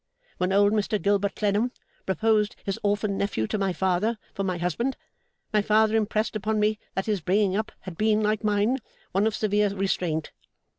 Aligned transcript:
When 0.39 0.51
old 0.51 0.73
Mr 0.73 0.99
Gilbert 0.99 1.35
Clennam 1.35 1.71
proposed 2.07 2.55
his 2.63 2.79
orphan 2.81 3.19
nephew 3.19 3.45
to 3.45 3.59
my 3.59 3.71
father 3.71 4.17
for 4.33 4.43
my 4.43 4.57
husband, 4.57 4.97
my 5.53 5.61
father 5.61 5.95
impressed 5.95 6.35
upon 6.35 6.59
me 6.59 6.79
that 6.95 7.05
his 7.05 7.21
bringing 7.21 7.55
up 7.55 7.71
had 7.81 7.99
been, 7.99 8.19
like 8.23 8.43
mine, 8.43 8.79
one 9.11 9.27
of 9.27 9.35
severe 9.35 9.69
restraint. 9.69 10.31